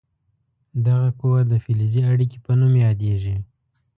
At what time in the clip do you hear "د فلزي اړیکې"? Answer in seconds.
1.51-2.37